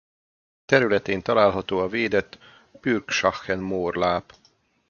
Területén 0.65 1.21
található 1.21 1.79
a 1.79 1.87
védett 1.87 2.37
Pürgschachen-Moor 2.79 3.95
láp. 3.95 4.33